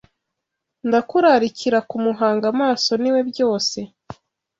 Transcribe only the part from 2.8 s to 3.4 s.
niwe